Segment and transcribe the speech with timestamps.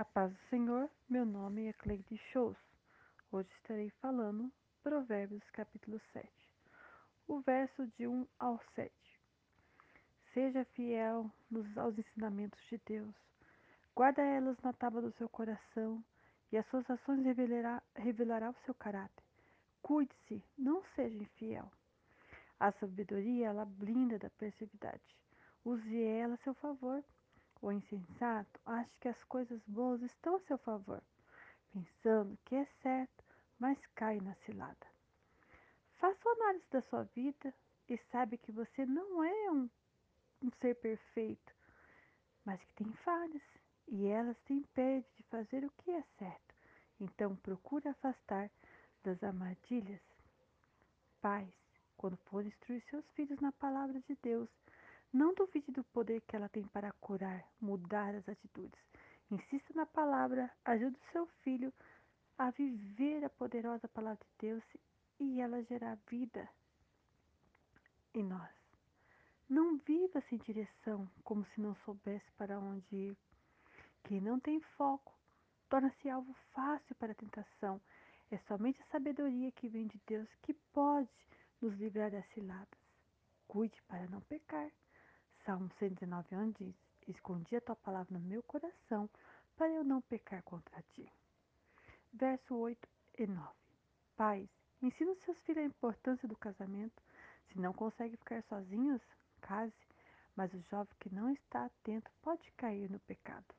[0.00, 2.56] A paz do Senhor, meu nome é Cleide Shows.
[3.30, 4.50] Hoje estarei falando
[4.82, 6.26] Provérbios capítulo 7,
[7.28, 8.90] o verso de 1 ao 7.
[10.32, 13.14] Seja fiel nos, aos ensinamentos de Deus,
[13.94, 16.02] guarda elas na tábua do seu coração,
[16.50, 19.24] e as suas ações revelará, revelará o seu caráter.
[19.82, 21.70] Cuide-se, não seja infiel.
[22.58, 25.14] A sabedoria, ela blinda da perseveridade.
[25.62, 27.04] Use ela a seu favor
[27.62, 31.02] o insensato acha que as coisas boas estão a seu favor,
[31.72, 33.24] pensando que é certo,
[33.58, 34.86] mas cai na cilada.
[35.96, 37.54] Faça uma análise da sua vida
[37.88, 39.68] e sabe que você não é um,
[40.42, 41.54] um ser perfeito,
[42.44, 43.42] mas que tem falhas
[43.86, 46.54] e elas te impedem de fazer o que é certo.
[46.98, 48.50] Então procure afastar
[49.02, 50.00] das armadilhas.
[51.20, 51.54] Pais,
[51.96, 54.48] quando for instruir seus filhos na palavra de Deus,
[55.12, 58.78] não duvide do poder que ela tem para curar, mudar as atitudes.
[59.30, 61.72] Insista na palavra, ajude o seu filho
[62.38, 64.64] a viver a poderosa palavra de Deus
[65.18, 66.48] e ela gerar vida
[68.14, 68.50] em nós.
[69.48, 73.16] Não viva sem direção, como se não soubesse para onde ir.
[74.04, 75.12] Quem não tem foco
[75.68, 77.80] torna-se alvo fácil para a tentação.
[78.30, 81.10] É somente a sabedoria que vem de Deus que pode
[81.60, 82.78] nos livrar das ciladas.
[83.48, 84.70] Cuide para não pecar.
[85.44, 86.74] Salmo 119, 1 diz:
[87.08, 89.08] Escondi a tua palavra no meu coração
[89.56, 91.10] para eu não pecar contra ti.
[92.12, 92.88] Verso 8
[93.18, 93.48] e 9.
[94.16, 94.48] Pais,
[94.82, 97.02] ensina os seus filhos a importância do casamento.
[97.48, 99.00] Se não consegue ficar sozinhos,
[99.40, 99.72] case,
[100.36, 103.54] mas o jovem que não está atento pode cair no pecado.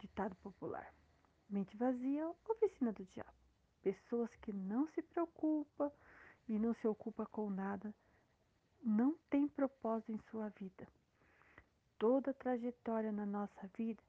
[0.00, 0.92] Ditado popular.
[1.48, 3.32] Mente vazia, oficina do diabo.
[3.82, 5.90] Pessoas que não se preocupam
[6.48, 7.94] e não se ocupam com nada
[8.82, 10.86] não tem propósito em sua vida.
[11.98, 14.02] Toda trajetória na nossa vida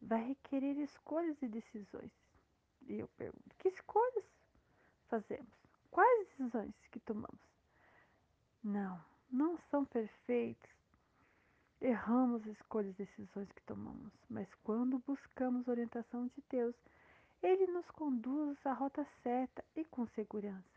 [0.00, 2.12] vai requerer escolhas e decisões.
[2.86, 4.24] E eu pergunto: que escolhas
[5.08, 5.52] fazemos?
[5.90, 7.40] Quais decisões que tomamos?
[8.62, 10.70] Não, não são perfeitos.
[11.80, 16.74] Erramos as escolhas e decisões que tomamos, mas quando buscamos orientação de Deus,
[17.42, 20.73] Ele nos conduz à rota certa e com segurança.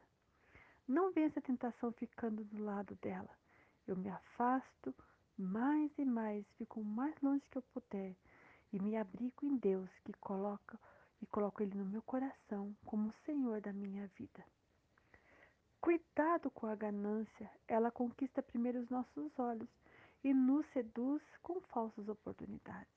[0.87, 3.29] Não vença a tentação ficando do lado dela.
[3.85, 4.95] Eu me afasto
[5.37, 8.15] mais e mais, fico o mais longe que eu puder
[8.71, 10.79] e me abrigo em Deus que coloca
[11.21, 14.45] e coloco ele no meu coração como o Senhor da minha vida.
[15.81, 19.69] Cuidado com a ganância, ela conquista primeiro os nossos olhos
[20.23, 22.87] e nos seduz com falsas oportunidades.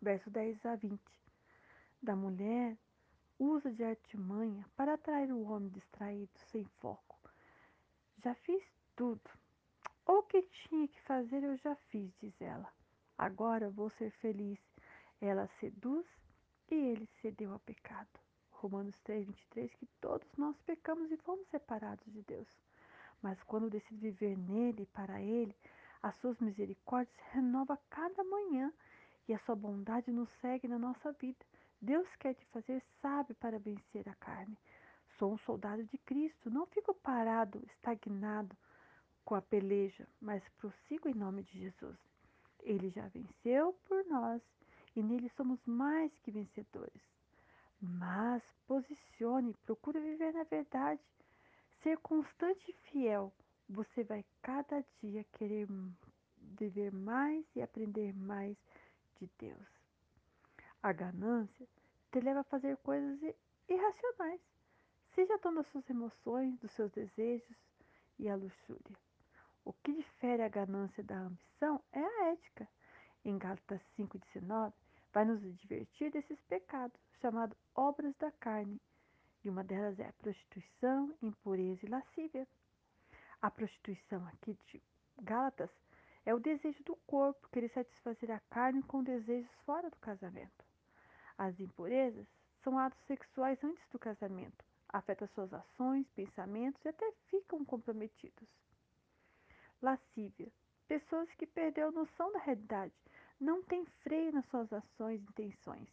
[0.00, 1.00] Verso 10 a 20.
[2.02, 2.76] Da mulher
[3.38, 7.18] usa de artimanha para atrair o homem distraído, sem foco.
[8.18, 8.62] Já fiz
[8.96, 9.30] tudo.
[10.06, 12.70] O que tinha que fazer eu já fiz, diz ela.
[13.16, 14.60] Agora vou ser feliz.
[15.20, 16.06] Ela seduz
[16.70, 18.08] e ele cedeu ao pecado.
[18.50, 22.48] Romanos 3, 23, que todos nós pecamos e fomos separados de Deus.
[23.22, 25.54] Mas quando decido viver nele e para ele,
[26.02, 28.72] as suas misericórdias renova cada manhã
[29.26, 31.44] e a sua bondade nos segue na nossa vida.
[31.84, 34.56] Deus quer te fazer sábio para vencer a carne.
[35.18, 38.56] Sou um soldado de Cristo, não fico parado, estagnado
[39.22, 41.98] com a peleja, mas prossigo em nome de Jesus.
[42.62, 44.40] Ele já venceu por nós
[44.96, 47.02] e nele somos mais que vencedores.
[47.78, 51.02] Mas posicione, procure viver na verdade,
[51.82, 53.30] ser constante e fiel.
[53.68, 55.68] Você vai cada dia querer
[56.58, 58.56] viver mais e aprender mais
[59.20, 59.73] de Deus.
[60.84, 61.66] A ganância
[62.12, 63.18] te leva a fazer coisas
[63.66, 64.40] irracionais.
[65.14, 67.56] Seja dono das suas emoções, dos seus desejos
[68.18, 68.94] e a luxúria.
[69.64, 72.68] O que difere a ganância da ambição é a ética.
[73.24, 74.74] Em Gálatas 5,19,
[75.10, 78.78] vai nos divertir desses pecados, chamados obras da carne.
[79.42, 82.46] E uma delas é a prostituição, impureza e lascívia.
[83.40, 84.82] A prostituição aqui de
[85.22, 85.70] Gálatas
[86.26, 90.73] é o desejo do corpo, querer satisfazer a carne com desejos fora do casamento.
[91.36, 92.26] As impurezas
[92.62, 98.48] são atos sexuais antes do casamento, afetam suas ações, pensamentos e até ficam comprometidos.
[99.82, 100.50] Lascívia.
[100.86, 102.92] Pessoas que perderam a noção da realidade,
[103.40, 105.88] não têm freio nas suas ações e intenções,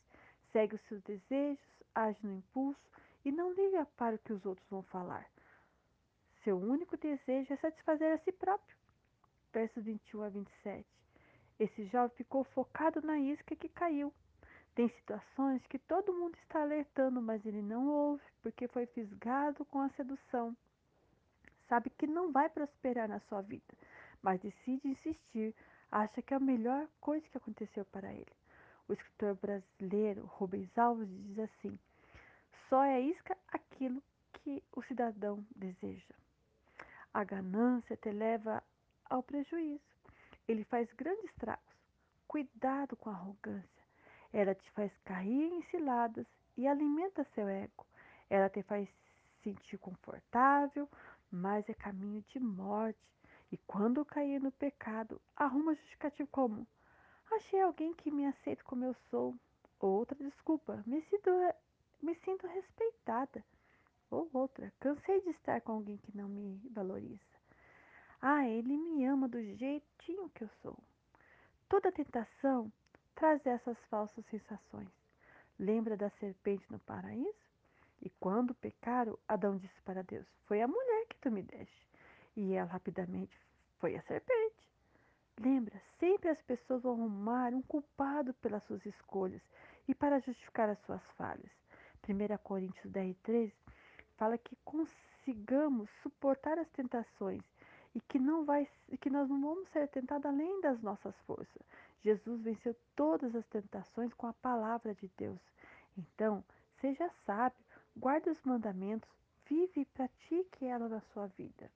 [0.52, 2.90] segue os seus desejos, age no impulso
[3.26, 5.30] e não liga para o que os outros vão falar.
[6.44, 8.76] Seu único desejo é satisfazer a si próprio.
[9.54, 10.86] Versos 21 a 27.
[11.60, 14.14] Esse jovem ficou focado na isca que caiu.
[14.74, 19.80] Tem situações que todo mundo está alertando, mas ele não ouve porque foi fisgado com
[19.80, 20.56] a sedução.
[21.68, 23.74] Sabe que não vai prosperar na sua vida,
[24.22, 25.56] mas decide insistir,
[25.92, 28.32] acha que é a melhor coisa que aconteceu para ele.
[28.88, 31.78] O escritor brasileiro Rubens Alves diz assim:
[32.72, 34.02] só é isca aquilo
[34.32, 36.16] que o cidadão deseja.
[37.14, 38.64] A ganância te leva
[39.10, 39.84] ao prejuízo.
[40.48, 41.76] Ele faz grandes estragos.
[42.28, 43.81] Cuidado com a arrogância.
[44.34, 46.26] Ela te faz cair em ciladas
[46.58, 47.86] e alimenta seu ego.
[48.30, 48.90] Ela te faz
[49.44, 50.88] sentir confortável,
[51.30, 53.00] mas é caminho de morte.
[53.52, 56.66] E quando cair no pecado, arruma justificativo como:
[57.32, 59.36] achei alguém que me aceita como eu sou.
[59.80, 61.30] Outra desculpa, me sinto,
[62.02, 63.44] me sinto respeitada.
[64.10, 67.42] Ou outra, cansei de estar com alguém que não me valoriza.
[68.22, 70.78] Ah, ele me ama do jeitinho que eu sou.
[71.68, 72.72] Toda tentação
[73.16, 74.90] traz essas falsas sensações.
[75.60, 77.52] Lembra da serpente no paraíso?
[78.02, 81.88] E quando pecaram, Adão disse para Deus: Foi a mulher que tu me deste.
[82.36, 83.38] E ela rapidamente
[83.80, 84.72] foi a serpente.
[85.40, 89.42] Lembra, sempre as pessoas vão arrumar um culpado pelas suas escolhas
[89.88, 91.52] e para justificar as suas falhas.
[92.08, 93.54] 1 Coríntios 10, 13
[94.18, 97.42] fala que consigamos suportar as tentações
[97.96, 98.68] e que não vai
[99.00, 101.62] que nós não vamos ser tentados além das nossas forças.
[102.04, 105.40] Jesus venceu todas as tentações com a palavra de Deus.
[105.98, 106.44] Então,
[106.80, 107.64] seja sábio,
[107.96, 109.10] guarde os mandamentos,
[109.48, 111.72] vive e pratique ela na sua vida.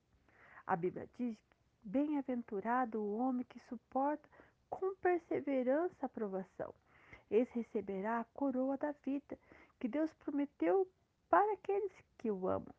[0.65, 1.37] A Bíblia diz:
[1.83, 4.27] Bem-aventurado o homem que suporta
[4.69, 6.73] com perseverança a provação.
[7.29, 9.37] Esse receberá a coroa da vida
[9.79, 10.87] que Deus prometeu
[11.29, 12.73] para aqueles que o amam.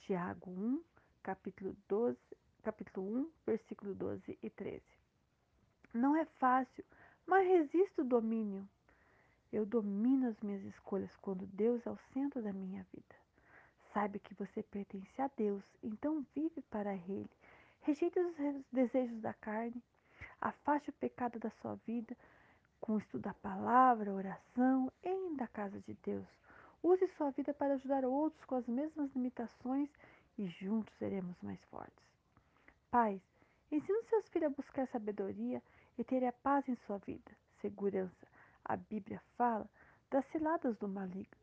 [0.00, 0.82] Tiago 1,
[1.22, 2.18] capítulo 12,
[2.62, 4.82] capítulo 1, versículo 12 e 13.
[5.92, 6.84] Não é fácil,
[7.26, 8.66] mas resisto o domínio.
[9.52, 13.14] Eu domino as minhas escolhas quando Deus é o centro da minha vida.
[13.92, 17.28] Saiba que você pertence a Deus, então vive para Ele.
[17.82, 18.34] Rejeite os
[18.72, 19.82] desejos da carne,
[20.40, 22.16] afaste o pecado da sua vida
[22.80, 26.26] com o estudo da palavra, oração, em da casa de Deus.
[26.82, 29.88] Use sua vida para ajudar outros com as mesmas limitações
[30.38, 32.04] e juntos seremos mais fortes.
[32.90, 33.20] Pais,
[33.70, 35.62] ensine seus filhos a buscar sabedoria
[35.98, 37.30] e ter a paz em sua vida,
[37.60, 38.26] segurança.
[38.64, 39.68] A Bíblia fala
[40.10, 41.36] das ciladas do maligno,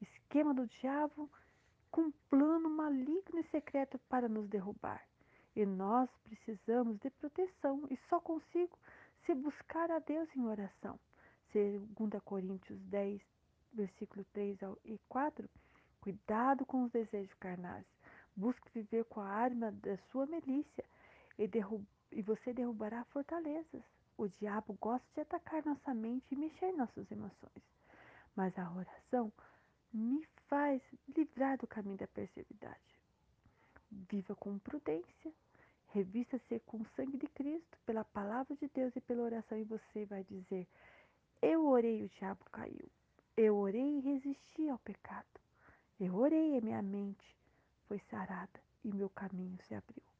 [0.00, 1.30] esquema do diabo
[1.90, 5.02] com plano maligno e secreto para nos derrubar.
[5.54, 8.78] E nós precisamos de proteção e só consigo
[9.24, 10.98] se buscar a Deus em oração.
[11.52, 13.20] 2 Coríntios 10,
[13.72, 15.48] versículo 3 e 4.
[16.00, 17.86] Cuidado com os desejos carnais.
[18.36, 20.84] Busque viver com a arma da sua milícia
[21.38, 21.48] e,
[22.16, 23.82] e você derrubará fortalezas.
[24.16, 27.62] O diabo gosta de atacar nossa mente e mexer nossas emoções.
[28.34, 29.30] Mas a oração
[29.92, 30.82] me faz
[31.14, 33.02] livrar do caminho da perseveridade.
[33.90, 35.30] Viva com prudência.
[35.88, 40.06] Revista-se com o sangue de Cristo, pela palavra de Deus e pela oração, e você
[40.06, 40.66] vai dizer:
[41.40, 42.90] Eu orei, o diabo caiu.
[43.36, 45.26] Eu orei e resisti ao pecado.
[46.00, 47.36] Eu orei e minha mente
[47.86, 50.15] foi sarada e meu caminho se abriu.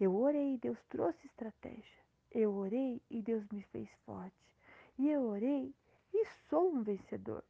[0.00, 2.02] Eu orei e Deus trouxe estratégia.
[2.30, 4.34] Eu orei e Deus me fez forte.
[4.98, 5.72] E eu orei
[6.12, 7.44] e sou um vencedor.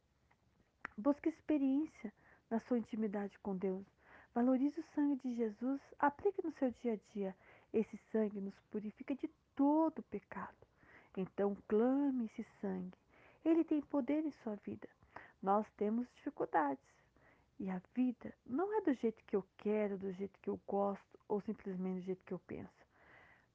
[0.97, 2.13] Busque experiência
[2.49, 3.85] na sua intimidade com Deus.
[4.33, 7.35] Valorize o sangue de Jesus, aplique no seu dia a dia.
[7.73, 10.55] Esse sangue nos purifica de todo pecado.
[11.17, 12.97] Então clame esse sangue.
[13.43, 14.87] Ele tem poder em sua vida.
[15.41, 16.83] Nós temos dificuldades,
[17.65, 21.19] e a vida não é do jeito que eu quero, do jeito que eu gosto
[21.27, 22.85] ou simplesmente do jeito que eu penso.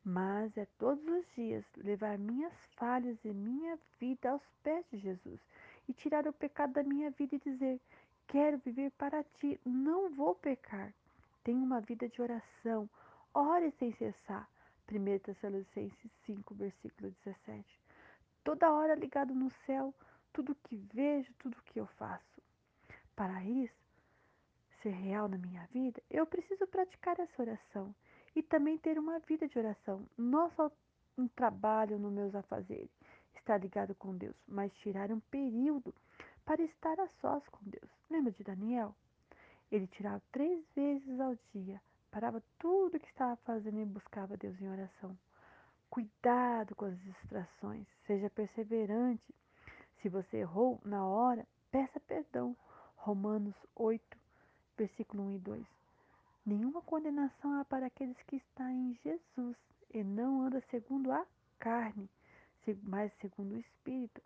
[0.04, 5.38] Mas é todos os dias levar minhas falhas e minha vida aos pés de Jesus
[5.88, 7.80] e tirar o pecado da minha vida e dizer:
[8.26, 10.92] Quero viver para ti, não vou pecar.
[11.44, 12.90] Tenho uma vida de oração,
[13.32, 14.48] ore sem cessar.
[14.90, 17.64] 1 Tessalonicenses 5, versículo 17.
[18.42, 19.94] Toda hora ligado no céu,
[20.32, 22.42] tudo que vejo, tudo que eu faço.
[23.14, 23.79] Para isso,
[24.82, 27.94] ser real na minha vida, eu preciso praticar essa oração
[28.34, 30.70] e também ter uma vida de oração, não só
[31.18, 32.90] um trabalho nos meus afazeres,
[33.36, 35.94] estar ligado com Deus, mas tirar um período
[36.44, 37.90] para estar a sós com Deus.
[38.10, 38.94] Lembra de Daniel?
[39.70, 44.70] Ele tirava três vezes ao dia, parava tudo que estava fazendo e buscava Deus em
[44.70, 45.16] oração.
[45.88, 49.34] Cuidado com as distrações, seja perseverante.
[50.00, 52.56] Se você errou na hora, peça perdão.
[52.96, 54.19] Romanos 8,
[54.80, 55.66] versículo 1 e 2.
[56.46, 59.56] Nenhuma condenação há para aqueles que estão em Jesus
[59.92, 61.26] e não anda segundo a
[61.58, 62.08] carne,
[62.82, 64.22] mas segundo o Espírito.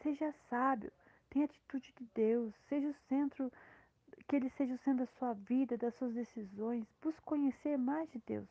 [0.00, 0.92] Seja sábio,
[1.30, 3.52] tenha atitude de Deus, seja o centro,
[4.28, 6.86] que Ele seja o centro da sua vida, das suas decisões.
[7.02, 8.48] Busque conhecer mais de Deus.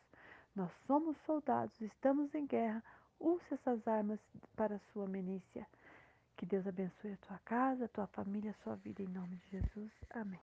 [0.54, 2.84] Nós somos soldados, estamos em guerra.
[3.18, 4.20] Use essas armas
[4.54, 5.66] para a sua milícia.
[6.36, 9.58] Que Deus abençoe a tua casa, a tua família, a sua vida em nome de
[9.58, 9.90] Jesus.
[10.10, 10.36] Amém.